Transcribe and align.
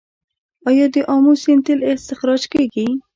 آیا 0.69 0.85
د 0.95 0.97
امو 1.13 1.33
سیند 1.41 1.61
تیل 1.65 1.79
استخراج 1.91 2.41
کیږي؟ 2.53 2.87